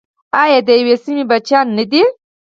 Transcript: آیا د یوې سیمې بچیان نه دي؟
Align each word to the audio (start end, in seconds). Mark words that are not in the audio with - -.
آیا 0.41 0.59
د 0.67 0.69
یوې 0.79 0.95
سیمې 1.03 1.23
بچیان 1.31 1.67
نه 1.77 1.83
دي؟ 1.91 2.03